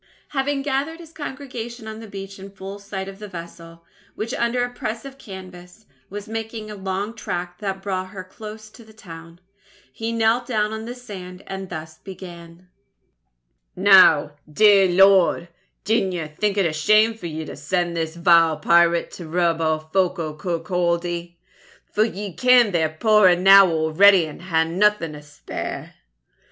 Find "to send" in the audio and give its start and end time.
17.45-17.95